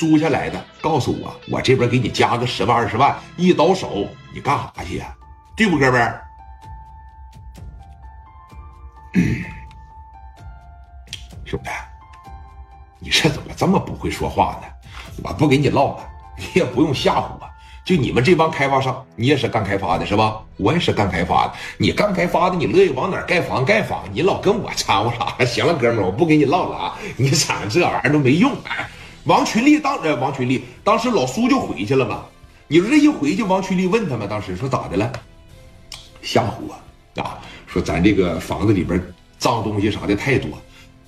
[0.00, 5.14] 租下来的，告诉我，我这边给你加个十万二十万，一倒手，你干啥去呀？
[5.54, 6.24] 对不，哥们儿？
[11.44, 11.68] 兄弟，
[12.98, 14.68] 你这怎么这么不会说话呢？
[15.22, 16.08] 我不给你唠了，
[16.38, 17.50] 你也不用吓唬我。
[17.84, 20.40] 就你们这帮开发商，你也是干开发的是吧？
[20.56, 21.52] 我也是干开发的。
[21.76, 25.44] 你干开发的，你乐意往哪盖房盖房，你老跟我掺和啥？
[25.44, 26.96] 行了，哥们儿，我不跟你唠了啊！
[27.18, 28.56] 你掺和这玩意儿都没用。
[29.24, 32.24] 王群力当呃，王群力当时老苏就回去了嘛。
[32.68, 35.12] 你说这一回去，王群力问他们当时说咋的了？
[36.22, 37.38] 吓唬我啊！
[37.66, 39.00] 说咱这个房子里边
[39.38, 40.50] 脏东西啥的太多，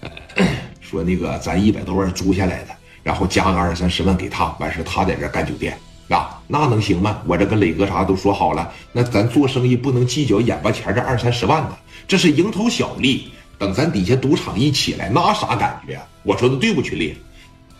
[0.80, 2.68] 说那个咱一百多万租下来的，
[3.02, 5.78] 然后加个二三十万给他，完事他在这干酒店
[6.08, 7.20] 啊，那能行吗？
[7.26, 13.30] 我这跟磊哥啥都说好了，那咱做生意不能计较眼巴前这二三十万呢，这是蝇头小利。
[13.58, 16.00] 等咱底下赌场一起来，那啥感觉？
[16.22, 17.18] 我说的对不，群力？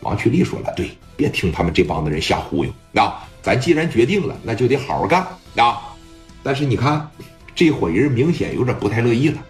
[0.01, 2.71] 王群力说了：“对，别听他们这帮子人瞎忽悠。
[2.95, 5.95] 啊咱既然决定了，那就得好好干啊！
[6.43, 7.09] 但是你看，
[7.55, 9.43] 这伙人明显有点不太乐意了。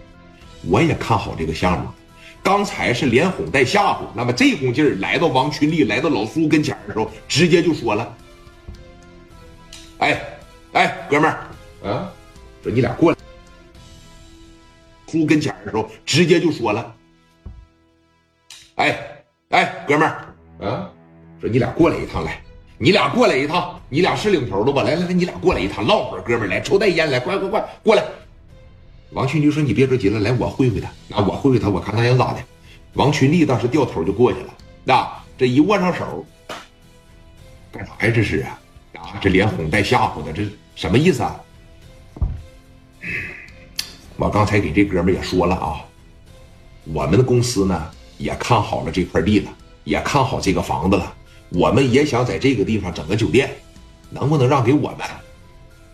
[0.65, 1.87] 我也看好这个项目，
[2.41, 8.15] 刚才是连哄带吓唬，那么这股劲儿来到王群力来到老苏跟前的时候，直接就说了
[9.99, 10.21] ：‘哎，
[10.73, 12.09] 哎，哥们儿，啊，
[12.63, 13.17] 说你俩过来。’
[15.07, 16.95] 苏跟前的时候，直接就说了
[18.75, 20.28] ：‘哎，哎，哥们儿。’啊，
[21.39, 22.41] 说你俩过来一趟来，
[22.77, 24.83] 你俩过来一趟，你俩是领头的吧？
[24.83, 28.03] 来来来，你俩过来一趟，唠会儿，哥们儿来抽袋烟来，快快快过来。
[29.11, 32.39] 王群力说：“你别着急了，来我会会他，那我会会他，我看他想咋的。”
[32.93, 36.25] 王群力当时掉头就过去了，那这一握上手，
[37.71, 38.11] 干啥呀？
[38.13, 38.59] 这是啊，
[38.97, 40.43] 啊，这连哄带吓唬的，这
[40.75, 41.39] 什么意思啊？
[44.17, 45.79] 我刚才给这哥们也说了啊，
[46.83, 49.51] 我们的公司呢也看好了这块地了。
[49.85, 51.15] 也看好这个房子了，
[51.49, 53.49] 我们也想在这个地方整个酒店，
[54.09, 54.99] 能不能让给我们？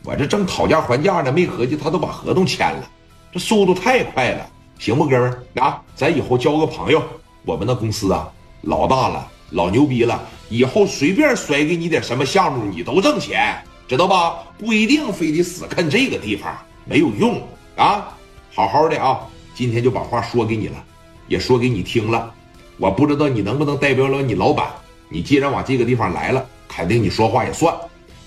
[0.04, 2.90] 我这正讨价还价呢，没合计他都把合同签了，
[3.32, 5.82] 这速度太快了，行不，哥们儿啊？
[5.96, 7.02] 咱以后交个朋友，
[7.44, 8.30] 我们的公司啊
[8.62, 13.58] 老大了，老牛逼了，以后随便甩给你点什么项目，你都挣钱，
[13.88, 14.44] 知道吧？
[14.60, 17.42] 不一定非得死啃这个地方，没有用
[17.78, 18.16] 啊！
[18.54, 19.22] 好好的啊，
[19.56, 20.84] 今天就把话说给你了，
[21.28, 22.32] 也说给你听了。
[22.78, 24.68] 我不知道你能不能代表了你老板。
[25.10, 27.76] 你既然往这个地方来了，肯定你说话也算。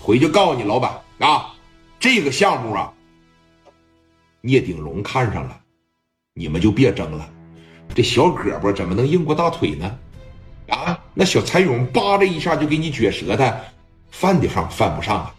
[0.01, 1.55] 回去告诉你老板啊，
[2.01, 2.93] 这个项目啊，
[4.41, 5.61] 聂鼎荣看上了，
[6.35, 7.29] 你们就别争了。
[7.95, 9.99] 这小胳膊怎么能硬过大腿呢？
[10.69, 13.45] 啊，那小蚕蛹扒拉一下就给你撅舌头，
[14.11, 15.35] 犯得上犯不上啊？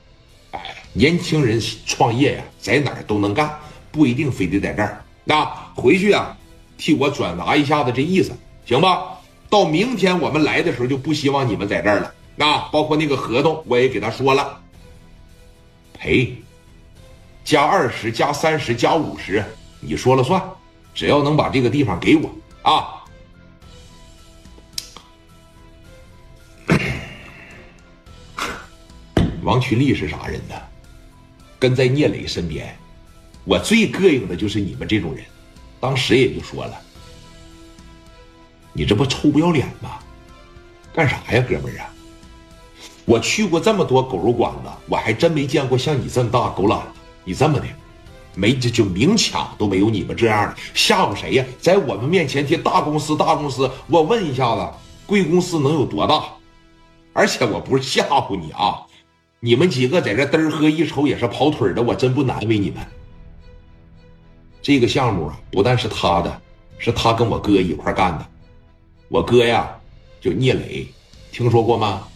[0.52, 3.58] 哎，年轻人创业呀，在哪儿都能干，
[3.92, 5.04] 不一定非得在这儿。
[5.24, 5.46] 那
[5.76, 6.36] 回去啊，
[6.78, 8.32] 替我转达一下子这意思。
[8.66, 9.19] 行吧，
[9.50, 12.14] 到明天我们来的时候就不希望你们在这儿了。
[12.36, 14.62] 那包括那个合同，我也给他说了，
[15.94, 16.36] 赔，
[17.44, 19.44] 加二十，加三十，加五十，
[19.80, 20.42] 你说了算，
[20.94, 22.30] 只要能把这个地方给我
[22.62, 23.04] 啊。
[29.42, 30.56] 王群力是啥人呢？
[31.58, 32.74] 跟在聂磊身边，
[33.44, 35.26] 我最膈应的就是你们这种人。
[35.82, 36.82] 当时也就说了。
[38.80, 40.00] 你这不臭不要脸吗？
[40.94, 41.92] 干啥呀，哥们儿啊！
[43.04, 46.86] 我去过这么多狗肉馆子，我还真没见过像你这么大狗懒子。
[47.26, 47.66] 你这么的，
[48.36, 51.46] 没就就明抢都没有你们这样的，吓唬谁呀？
[51.60, 54.66] 在我们面前贴大公司大公司，我问一下子，
[55.06, 56.24] 贵公司能有多大？
[57.12, 58.80] 而且我不是吓唬你啊，
[59.42, 62.78] 你们几个在这嘚喝一抽也是跑腿的，我真不难为你们。
[64.62, 66.42] 这个项目啊，不但是他的，
[66.78, 68.26] 是他跟我哥一块干的。
[69.10, 69.76] 我哥呀，
[70.22, 70.88] 叫聂磊，
[71.32, 72.08] 听说过吗？